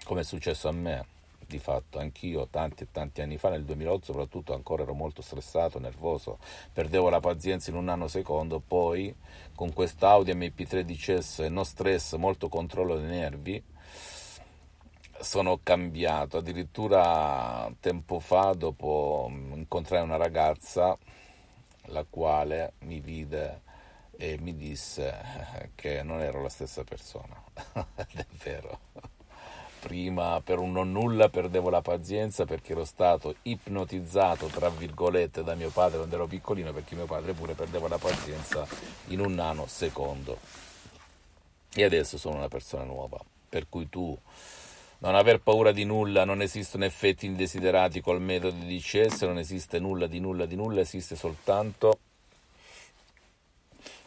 come 0.03 0.21
è 0.21 0.23
successo 0.23 0.67
a 0.67 0.71
me, 0.71 1.05
di 1.45 1.59
fatto, 1.59 1.99
anch'io 1.99 2.47
tanti 2.47 2.83
e 2.83 2.88
tanti 2.91 3.21
anni 3.21 3.38
fa, 3.38 3.49
nel 3.49 3.65
2008 3.65 4.05
soprattutto, 4.05 4.55
ancora 4.55 4.81
ero 4.81 4.95
molto 4.95 5.21
stressato, 5.21 5.77
nervoso, 5.77 6.39
perdevo 6.73 7.09
la 7.09 7.19
pazienza 7.19 7.69
in 7.69 7.75
un 7.75 7.83
nanosecondo, 7.83 8.59
poi 8.59 9.13
con 9.53 9.71
quest'audio 9.71 10.33
MP13S, 10.33 11.47
no 11.51 11.63
stress, 11.63 12.15
molto 12.15 12.49
controllo 12.49 12.97
dei 12.97 13.07
nervi, 13.07 13.63
sono 15.19 15.59
cambiato, 15.61 16.38
addirittura 16.38 17.71
tempo 17.79 18.19
fa, 18.19 18.53
dopo 18.53 19.31
incontrai 19.53 20.01
una 20.01 20.17
ragazza, 20.17 20.97
la 21.85 22.05
quale 22.09 22.73
mi 22.79 22.99
vide 22.99 23.67
e 24.21 24.38
mi 24.41 24.53
disse 24.53 25.15
che 25.75 26.03
non 26.03 26.19
ero 26.19 26.41
la 26.41 26.49
stessa 26.49 26.83
persona. 26.83 27.41
Ed 27.95 28.19
è 28.19 28.25
vero. 28.43 28.79
Prima 29.79 30.41
per 30.43 30.59
un 30.59 30.73
non 30.73 30.91
nulla 30.91 31.29
perdevo 31.29 31.69
la 31.69 31.81
pazienza 31.81 32.43
perché 32.43 32.73
ero 32.73 32.83
stato 32.83 33.35
ipnotizzato, 33.43 34.47
tra 34.47 34.69
virgolette, 34.69 35.41
da 35.41 35.55
mio 35.55 35.69
padre 35.69 35.99
quando 35.99 36.15
ero 36.15 36.27
piccolino, 36.27 36.73
perché 36.73 36.95
mio 36.95 37.05
padre 37.05 37.31
pure 37.31 37.53
perdeva 37.53 37.88
la 37.88 37.97
pazienza 37.97 38.67
in 39.07 39.21
un 39.21 39.35
nanosecondo. 39.35 40.38
E 41.73 41.83
adesso 41.85 42.17
sono 42.17 42.35
una 42.35 42.49
persona 42.49 42.83
nuova, 42.83 43.17
per 43.47 43.69
cui 43.69 43.88
tu 43.88 44.17
non 44.97 45.15
aver 45.15 45.39
paura 45.39 45.71
di 45.71 45.85
nulla, 45.85 46.25
non 46.25 46.41
esistono 46.41 46.83
effetti 46.83 47.25
indesiderati 47.25 48.01
col 48.01 48.19
metodo 48.19 48.57
di 48.57 48.77
DCS, 48.77 49.21
non 49.21 49.38
esiste 49.38 49.79
nulla 49.79 50.07
di 50.07 50.19
nulla 50.19 50.45
di 50.45 50.57
nulla, 50.57 50.81
esiste 50.81 51.15
soltanto 51.15 51.99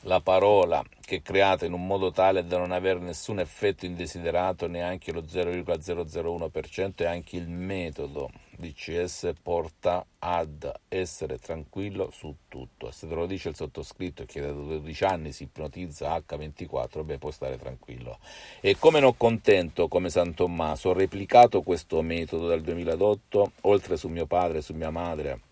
la 0.02 0.20
parola 0.20 0.82
che 1.00 1.16
è 1.16 1.22
creata 1.22 1.66
in 1.66 1.72
un 1.72 1.86
modo 1.86 2.10
tale 2.10 2.44
da 2.44 2.58
non 2.58 2.72
avere 2.72 2.98
nessun 2.98 3.38
effetto 3.38 3.84
indesiderato, 3.84 4.66
neanche 4.66 5.12
lo 5.12 5.22
0,001% 5.22 7.02
e 7.02 7.04
anche 7.04 7.36
il 7.36 7.48
metodo 7.48 8.30
DCS 8.56 9.32
porta 9.42 10.06
ad 10.20 10.70
essere 10.88 11.38
tranquillo 11.38 12.10
su 12.10 12.34
tutto. 12.48 12.90
Se 12.90 13.08
te 13.08 13.14
lo 13.14 13.26
dice 13.26 13.50
il 13.50 13.56
sottoscritto 13.56 14.24
che 14.24 14.40
da 14.40 14.52
12 14.52 15.04
anni 15.04 15.32
si 15.32 15.44
ipnotizza 15.44 16.16
H24, 16.16 17.04
beh, 17.04 17.18
puoi 17.18 17.32
stare 17.32 17.58
tranquillo. 17.58 18.18
E 18.60 18.76
come 18.78 19.00
non 19.00 19.16
contento, 19.16 19.88
come 19.88 20.08
San 20.08 20.34
Tommaso, 20.34 20.90
ho 20.90 20.94
replicato 20.94 21.62
questo 21.62 22.00
metodo 22.02 22.46
dal 22.46 22.62
2008, 22.62 23.52
oltre 23.62 23.96
su 23.96 24.08
mio 24.08 24.26
padre 24.26 24.58
e 24.58 24.62
su 24.62 24.72
mia 24.72 24.90
madre 24.90 25.50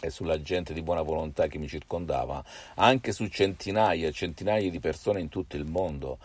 e 0.00 0.10
sulla 0.10 0.40
gente 0.40 0.72
di 0.72 0.82
buona 0.82 1.02
volontà 1.02 1.46
che 1.46 1.58
mi 1.58 1.68
circondava, 1.68 2.42
anche 2.76 3.12
su 3.12 3.26
centinaia 3.26 4.08
e 4.08 4.12
centinaia 4.12 4.70
di 4.70 4.80
persone 4.80 5.20
in 5.20 5.28
tutto 5.28 5.56
il 5.56 5.64
mondo. 5.64 6.18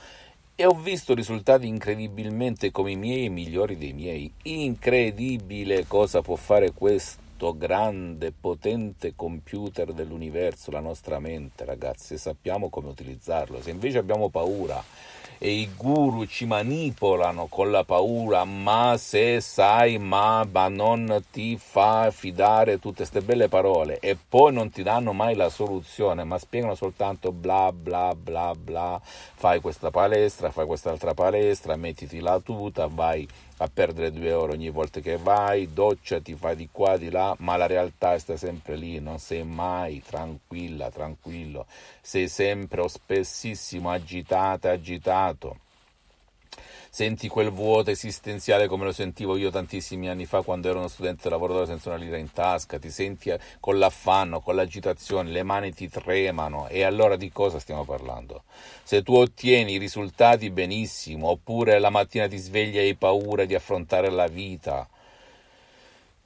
E 0.55 0.65
ho 0.65 0.73
visto 0.73 1.13
risultati 1.13 1.67
incredibilmente 1.67 2.71
come 2.71 2.91
i 2.91 2.95
miei 2.95 3.25
e 3.25 3.29
migliori 3.29 3.77
dei 3.77 3.91
miei. 3.91 4.31
Incredibile 4.43 5.85
cosa 5.85 6.21
può 6.21 6.37
fare 6.37 6.71
questo 6.71 7.57
grande, 7.57 8.31
potente 8.31 9.13
computer 9.17 9.91
dell'universo, 9.91 10.71
la 10.71 10.79
nostra 10.79 11.19
mente, 11.19 11.65
ragazzi, 11.65 12.05
se 12.05 12.17
sappiamo 12.17 12.69
come 12.69 12.87
utilizzarlo. 12.87 13.61
Se 13.61 13.69
invece 13.69 13.97
abbiamo 13.97 14.29
paura 14.29 14.81
e 15.37 15.51
i 15.51 15.69
guru 15.75 16.25
ci 16.25 16.45
manipolano 16.45 17.47
con 17.47 17.71
la 17.71 17.83
paura, 17.83 18.43
ma 18.45 18.95
se 18.97 19.41
sai, 19.41 19.97
ma, 19.97 20.47
ma 20.49 20.67
non 20.67 21.23
ti 21.31 21.57
fa 21.57 22.11
fidare 22.11 22.79
tutte 22.79 22.97
queste 22.97 23.21
belle 23.21 23.47
parole. 23.49 23.99
E 23.99 24.17
poi 24.17 24.53
non 24.53 24.69
ti 24.69 24.83
danno 24.83 25.13
mai 25.13 25.35
la 25.35 25.49
soluzione, 25.49 26.23
ma 26.23 26.37
spiegano 26.37 26.75
soltanto 26.75 27.31
bla 27.31 27.71
bla 27.71 28.15
bla 28.15 28.53
bla, 28.55 28.99
fai 29.03 29.61
questa 29.61 29.91
palestra, 29.91 30.51
fai 30.51 30.65
quest'altra 30.65 31.13
palestra, 31.13 31.75
mettiti 31.75 32.19
la 32.19 32.39
tuta, 32.39 32.87
vai 32.87 33.27
a 33.57 33.67
perdere 33.67 34.11
due 34.11 34.33
ore 34.33 34.53
ogni 34.53 34.69
volta 34.69 34.99
che 34.99 35.17
vai, 35.17 35.71
doccia, 35.71 36.19
ti 36.19 36.35
fai 36.35 36.55
di 36.55 36.69
qua, 36.71 36.97
di 36.97 37.09
là, 37.09 37.35
ma 37.39 37.55
la 37.55 37.67
realtà 37.67 38.17
sta 38.19 38.35
sempre 38.35 38.75
lì, 38.75 38.99
non 38.99 39.19
sei 39.19 39.43
mai 39.43 40.01
tranquilla, 40.01 40.89
tranquillo, 40.89 41.65
sei 42.01 42.27
sempre 42.27 42.81
o 42.81 42.87
spessissimo 42.87 43.89
agitata, 43.89 44.71
agitato 44.71 45.59
senti 46.89 47.27
quel 47.27 47.49
vuoto 47.49 47.89
esistenziale 47.89 48.67
come 48.67 48.85
lo 48.85 48.91
sentivo 48.91 49.35
io 49.35 49.51
tantissimi 49.51 50.09
anni 50.09 50.25
fa 50.25 50.41
quando 50.41 50.69
ero 50.69 50.79
uno 50.79 50.87
studente 50.87 51.29
lavoratore 51.29 51.65
senza 51.65 51.89
una 51.89 51.97
lira 51.97 52.17
in 52.17 52.31
tasca, 52.31 52.79
ti 52.79 52.89
senti 52.89 53.29
eh, 53.29 53.39
con 53.59 53.77
l'affanno, 53.77 54.39
con 54.39 54.55
l'agitazione, 54.55 55.31
le 55.31 55.43
mani 55.43 55.73
ti 55.73 55.89
tremano. 55.89 56.67
E 56.67 56.83
allora 56.83 57.15
di 57.15 57.31
cosa 57.31 57.59
stiamo 57.59 57.83
parlando? 57.83 58.43
Se 58.83 59.03
tu 59.03 59.13
ottieni 59.13 59.73
i 59.73 59.77
risultati 59.77 60.49
benissimo, 60.49 61.29
oppure 61.29 61.79
la 61.79 61.89
mattina 61.89 62.27
ti 62.27 62.37
svegli 62.37 62.77
e 62.77 62.81
hai 62.81 62.95
paura 62.95 63.45
di 63.45 63.55
affrontare 63.55 64.09
la 64.09 64.27
vita, 64.27 64.87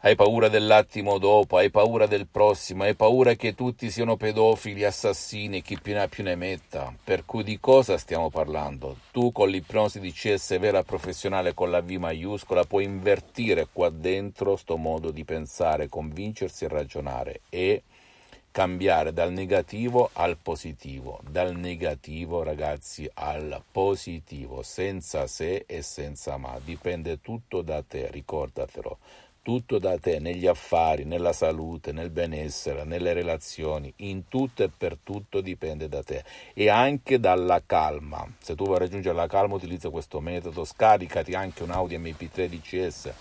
hai 0.01 0.15
paura 0.15 0.47
dell'attimo 0.47 1.17
dopo, 1.17 1.57
hai 1.57 1.69
paura 1.69 2.05
del 2.07 2.25
prossimo, 2.25 2.83
hai 2.83 2.95
paura 2.95 3.33
che 3.33 3.53
tutti 3.53 3.91
siano 3.91 4.15
pedofili, 4.15 4.85
assassini, 4.85 5.61
chi 5.61 5.77
più 5.77 5.91
ne 5.93 6.03
ha 6.03 6.07
più 6.07 6.23
ne 6.23 6.35
metta. 6.35 6.93
Per 7.03 7.25
cui 7.25 7.43
di 7.43 7.59
cosa 7.59 7.97
stiamo 7.97 8.29
parlando? 8.29 8.95
Tu 9.11 9.33
con 9.33 9.49
l'ipnosi 9.49 9.99
di 9.99 10.13
CS 10.13 10.57
vera 10.57 10.83
professionale 10.83 11.53
con 11.53 11.69
la 11.69 11.81
V 11.81 11.89
maiuscola 11.89 12.63
puoi 12.63 12.85
invertire 12.85 13.67
qua 13.73 13.89
dentro 13.89 14.55
sto 14.55 14.77
modo 14.77 15.11
di 15.11 15.25
pensare, 15.25 15.89
convincersi 15.89 16.63
e 16.63 16.69
ragionare 16.69 17.41
e 17.49 17.83
cambiare 18.51 19.11
dal 19.11 19.33
negativo 19.33 20.09
al 20.13 20.37
positivo, 20.41 21.19
dal 21.29 21.55
negativo 21.55 22.41
ragazzi 22.41 23.07
al 23.15 23.61
positivo, 23.69 24.63
senza 24.63 25.27
se 25.27 25.65
e 25.67 25.81
senza 25.81 26.37
ma, 26.37 26.57
dipende 26.63 27.19
tutto 27.21 27.61
da 27.61 27.83
te, 27.85 28.09
ricordatelo 28.09 28.97
tutto 29.49 29.79
da 29.79 29.97
te, 29.97 30.19
negli 30.19 30.45
affari, 30.45 31.05
nella 31.05 31.33
salute, 31.33 31.91
nel 31.91 32.11
benessere, 32.11 32.83
nelle 32.83 33.13
relazioni, 33.13 33.91
in 33.97 34.27
tutto 34.27 34.61
e 34.61 34.69
per 34.69 34.99
tutto 35.01 35.41
dipende 35.41 35.89
da 35.89 36.03
te. 36.03 36.23
E 36.53 36.69
anche 36.69 37.19
dalla 37.19 37.59
calma. 37.65 38.31
Se 38.37 38.53
tu 38.53 38.65
vuoi 38.65 38.77
raggiungere 38.77 39.15
la 39.15 39.25
calma 39.25 39.55
utilizza 39.55 39.89
questo 39.89 40.19
metodo, 40.19 40.63
scaricati 40.65 41.33
anche 41.33 41.63
un 41.63 41.71
Audi 41.71 41.97
MP13S 41.97 43.11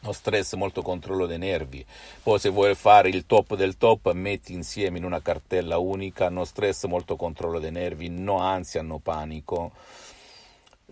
No 0.00 0.10
stress, 0.10 0.54
molto 0.54 0.82
controllo 0.82 1.26
dei 1.26 1.38
nervi. 1.38 1.86
Poi 2.20 2.40
se 2.40 2.48
vuoi 2.48 2.74
fare 2.74 3.08
il 3.08 3.24
top 3.24 3.54
del 3.54 3.76
top, 3.76 4.10
metti 4.14 4.52
insieme 4.52 4.98
in 4.98 5.04
una 5.04 5.22
cartella 5.22 5.78
unica. 5.78 6.28
No 6.28 6.44
stress, 6.44 6.86
molto 6.86 7.14
controllo 7.14 7.60
dei 7.60 7.70
nervi, 7.70 8.08
no 8.08 8.38
ansia, 8.38 8.82
no 8.82 8.98
panico, 8.98 9.70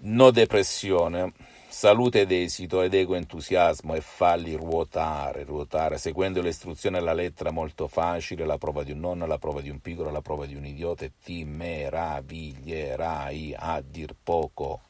no 0.03 0.31
depressione, 0.31 1.33
salute 1.73 2.21
ed 2.21 2.31
esito 2.31 2.83
ed 2.83 2.93
ego 2.93 3.15
entusiasmo 3.15 3.95
e 3.95 4.03
falli 4.03 4.55
ruotare, 4.55 5.43
ruotare, 5.43 5.97
seguendo 5.97 6.43
le 6.43 6.51
istruzioni 6.51 6.99
alla 6.99 7.15
lettera 7.15 7.51
molto 7.51 7.89
facile, 7.89 8.45
la 8.45 8.59
prova 8.59 8.83
di 8.83 8.93
un 8.93 9.01
nonno, 9.01 9.27
la 9.27 9.39
prova 9.39 9.63
di 9.63 9.71
un 9.71 9.81
piccolo, 9.81 10.11
la 10.11 10.21
prova 10.21 10.45
di 10.45 10.55
un 10.55 10.67
idiota 10.67 11.07
e 11.07 11.13
ti 11.25 11.45
meraviglierai 11.45 13.55
a 13.59 13.81
dir 13.81 14.15
poco. 14.23 14.83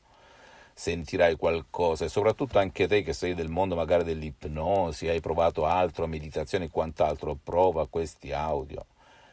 Sentirai 0.74 1.36
qualcosa 1.36 2.04
e 2.04 2.08
soprattutto 2.08 2.58
anche 2.58 2.88
te 2.88 3.02
che 3.02 3.12
sei 3.12 3.34
del 3.34 3.48
mondo 3.48 3.76
magari 3.76 4.02
dell'ipnosi, 4.02 5.06
hai 5.06 5.20
provato 5.20 5.64
altro, 5.64 6.08
meditazione 6.08 6.64
e 6.64 6.70
quant'altro, 6.70 7.38
prova 7.40 7.86
questi 7.86 8.32
audio 8.32 8.86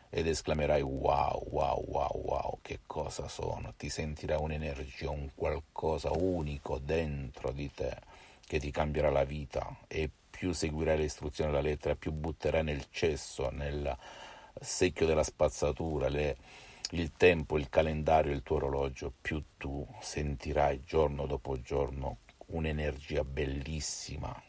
ed 0.09 0.27
esclamerai 0.27 0.81
wow, 0.81 1.43
wow, 1.49 1.83
wow, 1.87 2.21
wow, 2.23 2.59
che 2.61 2.79
cosa 2.85 3.27
sono, 3.27 3.73
ti 3.77 3.89
sentirai 3.89 4.39
un'energia, 4.39 5.09
un 5.09 5.29
qualcosa 5.35 6.11
unico 6.11 6.79
dentro 6.79 7.51
di 7.51 7.71
te 7.71 7.95
che 8.45 8.59
ti 8.59 8.71
cambierà 8.71 9.09
la 9.11 9.23
vita 9.23 9.77
e 9.87 10.09
più 10.29 10.51
seguirai 10.53 10.97
le 10.97 11.03
istruzioni 11.03 11.51
della 11.51 11.61
lettera, 11.61 11.95
più 11.95 12.11
butterai 12.11 12.63
nel 12.63 12.85
cesso, 12.89 13.49
nel 13.51 13.95
secchio 14.59 15.05
della 15.05 15.23
spazzatura, 15.23 16.09
le 16.09 16.37
il 16.91 17.11
tempo, 17.15 17.57
il 17.57 17.69
calendario, 17.69 18.31
il 18.31 18.41
tuo 18.41 18.55
orologio, 18.55 19.13
più 19.21 19.43
tu 19.57 19.85
sentirai 19.99 20.83
giorno 20.83 21.27
dopo 21.27 21.61
giorno 21.61 22.19
un'energia 22.47 23.23
bellissima. 23.23 24.48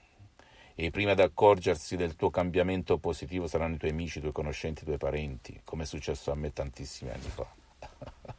E 0.83 0.91
prima 0.91 1.13
di 1.13 1.21
accorgersi 1.21 1.95
del 1.95 2.17
tuo 2.17 2.31
cambiamento 2.31 2.97
positivo 2.97 3.47
saranno 3.47 3.75
i 3.75 3.77
tuoi 3.77 3.91
amici, 3.91 4.17
i 4.17 4.21
tuoi 4.23 4.33
conoscenti, 4.33 4.81
i 4.81 4.87
tuoi 4.87 4.97
parenti, 4.97 5.61
come 5.63 5.83
è 5.83 5.87
successo 5.87 6.33
a 6.33 6.35
me 6.35 6.55
tantissimi 6.55 7.11
anni 7.11 7.29
fa. 7.29 7.47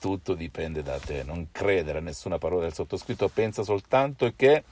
Tutto 0.00 0.34
dipende 0.34 0.82
da 0.82 0.98
te, 0.98 1.22
non 1.22 1.46
credere 1.52 1.98
a 1.98 2.00
nessuna 2.00 2.38
parola 2.38 2.62
del 2.62 2.74
sottoscritto, 2.74 3.28
pensa 3.28 3.62
soltanto 3.62 4.32
che 4.34 4.64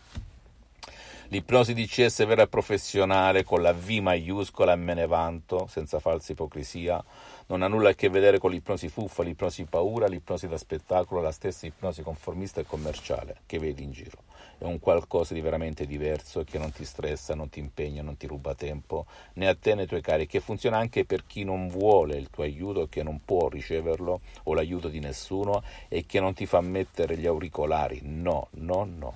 L'ipnosi 1.28 1.72
DCS 1.72 2.26
vera 2.26 2.42
e 2.42 2.48
professionale 2.48 3.44
con 3.44 3.62
la 3.62 3.72
V 3.72 3.88
maiuscola 3.88 4.72
e 4.72 4.76
me 4.76 4.94
ne 4.94 5.06
vanto, 5.06 5.66
senza 5.68 5.98
falsa 5.98 6.32
ipocrisia, 6.32 7.02
non 7.46 7.62
ha 7.62 7.68
nulla 7.68 7.90
a 7.90 7.94
che 7.94 8.08
vedere 8.08 8.38
con 8.38 8.50
l'ipnosi 8.50 8.88
fuffa, 8.88 9.22
l'ipnosi 9.22 9.64
paura, 9.64 10.06
l'ipnosi 10.06 10.48
da 10.48 10.56
spettacolo, 10.56 11.20
la 11.20 11.32
stessa 11.32 11.66
ipnosi 11.66 12.02
conformista 12.02 12.60
e 12.60 12.64
commerciale 12.64 13.38
che 13.46 13.58
vedi 13.58 13.82
in 13.82 13.92
giro. 13.92 14.22
È 14.56 14.64
un 14.64 14.78
qualcosa 14.78 15.34
di 15.34 15.40
veramente 15.40 15.84
diverso 15.84 16.44
che 16.44 16.58
non 16.58 16.72
ti 16.72 16.84
stressa, 16.84 17.34
non 17.34 17.50
ti 17.50 17.58
impegna, 17.58 18.02
non 18.02 18.16
ti 18.16 18.26
ruba 18.26 18.54
tempo, 18.54 19.06
né 19.34 19.48
a 19.48 19.54
te 19.54 19.74
né 19.74 19.82
ai 19.82 19.86
tuoi 19.86 20.00
cari, 20.00 20.26
che 20.26 20.40
funziona 20.40 20.78
anche 20.78 21.04
per 21.04 21.26
chi 21.26 21.44
non 21.44 21.68
vuole 21.68 22.16
il 22.16 22.30
tuo 22.30 22.44
aiuto, 22.44 22.86
che 22.88 23.02
non 23.02 23.20
può 23.24 23.48
riceverlo 23.48 24.20
o 24.44 24.54
l'aiuto 24.54 24.88
di 24.88 25.00
nessuno 25.00 25.62
e 25.88 26.06
che 26.06 26.20
non 26.20 26.34
ti 26.34 26.46
fa 26.46 26.60
mettere 26.60 27.18
gli 27.18 27.26
auricolari. 27.26 28.00
No, 28.04 28.48
no, 28.52 28.84
no. 28.84 29.14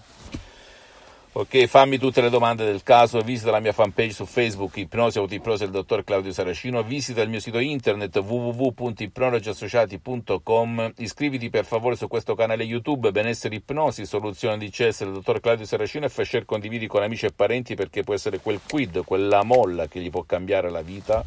Ok, 1.30 1.66
fammi 1.66 1.98
tutte 1.98 2.22
le 2.22 2.30
domande 2.30 2.64
del 2.64 2.82
caso, 2.82 3.20
visita 3.20 3.50
la 3.50 3.60
mia 3.60 3.72
fanpage 3.72 4.12
su 4.12 4.24
Facebook, 4.24 4.78
Ipnosi 4.78 5.18
Autoipnosi 5.18 5.64
del 5.64 5.72
dottor 5.72 6.02
Claudio 6.02 6.32
Saracino, 6.32 6.82
visita 6.82 7.20
il 7.20 7.28
mio 7.28 7.38
sito 7.38 7.58
internet 7.58 8.16
www.ipnologiassociati.com, 8.16 10.94
iscriviti 10.96 11.50
per 11.50 11.66
favore 11.66 11.96
su 11.96 12.08
questo 12.08 12.34
canale 12.34 12.64
YouTube 12.64 13.12
Benessere 13.12 13.56
Ipnosi, 13.56 14.06
soluzione 14.06 14.56
di 14.56 14.70
CS 14.70 15.04
del 15.04 15.12
dottor 15.12 15.40
Claudio 15.40 15.66
Saracino 15.66 16.06
e 16.06 16.08
fai 16.08 16.24
share 16.24 16.46
condividi 16.46 16.86
con 16.86 17.02
amici 17.02 17.26
e 17.26 17.32
parenti 17.32 17.74
perché 17.74 18.02
può 18.02 18.14
essere 18.14 18.40
quel 18.40 18.60
quid, 18.66 19.04
quella 19.04 19.42
molla 19.42 19.86
che 19.86 20.00
gli 20.00 20.08
può 20.08 20.22
cambiare 20.22 20.70
la 20.70 20.80
vita, 20.80 21.22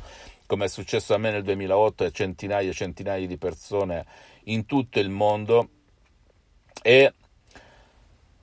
come 0.48 0.66
è 0.66 0.68
successo 0.68 1.14
a 1.14 1.20
me 1.20 1.30
nel 1.30 1.44
2008 1.44 2.06
e 2.06 2.12
centinaia 2.12 2.70
e 2.70 2.74
centinaia 2.74 3.28
di 3.28 3.38
persone 3.38 4.04
in 4.46 4.66
tutto 4.66 5.00
il 5.00 5.10
mondo. 5.10 5.70
E 6.82 7.14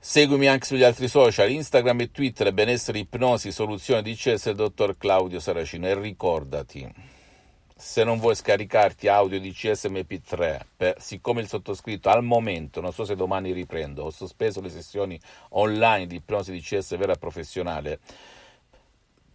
Seguimi 0.01 0.47
anche 0.47 0.65
sugli 0.65 0.83
altri 0.83 1.09
social, 1.09 1.51
Instagram 1.51 1.99
e 1.99 2.11
Twitter, 2.11 2.53
benessere, 2.53 2.99
ipnosi, 2.99 3.51
soluzione 3.51 4.01
di 4.01 4.15
CS 4.15 4.45
il 4.45 4.55
dottor 4.55 4.95
Claudio 4.97 5.41
Saracino. 5.41 5.87
E 5.87 5.93
ricordati, 5.93 6.89
se 7.75 8.05
non 8.05 8.17
vuoi 8.17 8.33
scaricarti 8.33 9.09
audio 9.09 9.41
di 9.41 9.51
CSMP3, 9.51 10.59
per, 10.77 10.95
siccome 11.01 11.41
il 11.41 11.49
sottoscritto 11.49 12.07
al 12.07 12.23
momento, 12.23 12.79
non 12.79 12.93
so 12.93 13.03
se 13.03 13.17
domani 13.17 13.51
riprendo, 13.51 14.03
ho 14.03 14.09
sospeso 14.09 14.61
le 14.61 14.69
sessioni 14.69 15.19
online 15.49 16.07
di 16.07 16.15
ipnosi 16.15 16.53
di 16.53 16.61
CS 16.61 16.95
vera 16.95 17.15
professionale, 17.15 17.99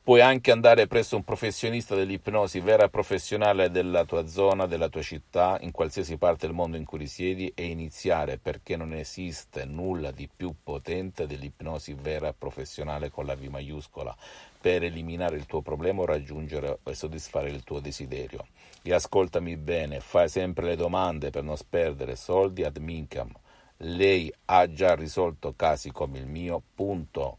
Puoi 0.04 0.20
anche 0.20 0.50
andare 0.50 0.86
presso 0.86 1.16
un 1.16 1.24
professionista 1.24 1.94
dell'ipnosi 1.94 2.60
vera 2.60 2.84
e 2.84 2.90
professionale 2.90 3.70
della 3.70 4.04
tua 4.04 4.26
zona, 4.26 4.66
della 4.66 4.90
tua 4.90 5.00
città, 5.00 5.56
in 5.62 5.70
qualsiasi 5.70 6.18
parte 6.18 6.44
del 6.44 6.54
mondo 6.54 6.76
in 6.76 6.84
cui 6.84 6.98
risiedi 6.98 7.50
e 7.54 7.68
iniziare 7.68 8.36
perché 8.36 8.76
non 8.76 8.92
esiste 8.92 9.64
nulla 9.64 10.10
di 10.10 10.28
più 10.28 10.56
potente 10.62 11.26
dell'ipnosi 11.26 11.96
vera 11.98 12.28
e 12.28 12.34
professionale 12.36 13.10
con 13.10 13.24
la 13.24 13.34
V 13.34 13.44
maiuscola 13.44 14.14
per 14.60 14.82
eliminare 14.82 15.36
il 15.36 15.46
tuo 15.46 15.62
problema 15.62 16.02
o 16.02 16.04
raggiungere 16.04 16.80
e 16.82 16.94
soddisfare 16.94 17.48
il 17.48 17.64
tuo 17.64 17.80
desiderio. 17.80 18.48
E 18.82 18.92
ascoltami 18.92 19.56
bene, 19.56 20.00
fai 20.00 20.28
sempre 20.28 20.66
le 20.66 20.76
domande 20.76 21.30
per 21.30 21.44
non 21.44 21.56
sperdere 21.56 22.14
soldi 22.14 22.62
ad 22.62 22.76
Mincam. 22.76 23.32
Lei 23.78 24.30
ha 24.44 24.70
già 24.70 24.94
risolto 24.94 25.54
casi 25.56 25.90
come 25.90 26.18
il 26.18 26.26
mio, 26.26 26.62
punto. 26.74 27.38